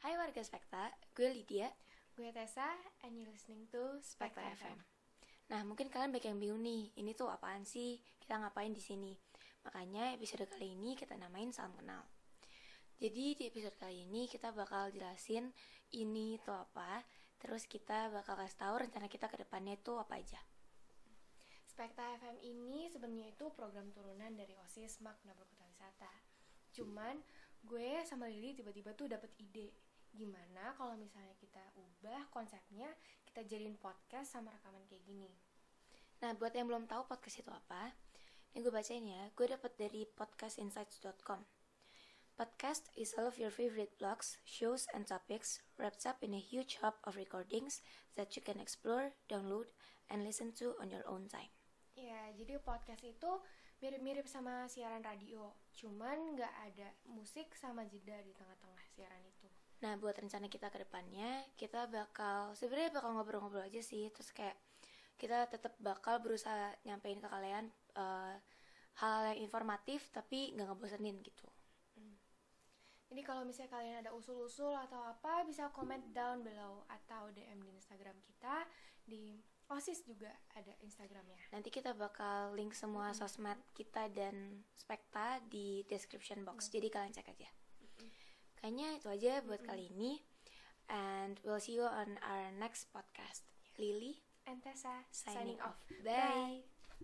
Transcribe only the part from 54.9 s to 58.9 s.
radio, cuman nggak ada musik sama jeda di tengah-tengah